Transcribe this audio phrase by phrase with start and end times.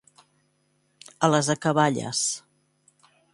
[1.27, 2.23] A les acaballes.